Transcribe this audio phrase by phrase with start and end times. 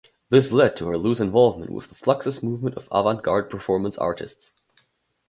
[0.31, 4.51] This led to her loose involvement with the Fluxus movement of avant-garde performance artists.